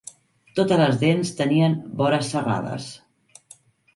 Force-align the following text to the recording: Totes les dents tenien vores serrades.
Totes 0.59 0.79
les 0.81 0.95
dents 1.01 1.33
tenien 1.41 1.77
vores 2.01 2.31
serrades. 2.35 2.87